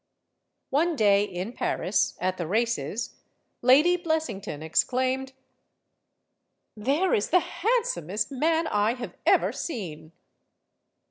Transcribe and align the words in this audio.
One 0.71 0.95
day 0.95 1.23
in 1.25 1.53
Paris, 1.53 2.17
at 2.19 2.37
the 2.37 2.47
races, 2.47 3.17
Lady 3.61 3.97
Blessington 3.97 4.63
exclaimed: 4.63 5.33
"There 6.75 7.13
is 7.13 7.29
the 7.29 7.41
handsomest 7.41 8.31
man 8.31 8.65
I 8.65 8.95
have 8.95 9.15
ever 9.27 9.51
seen!" 9.51 10.11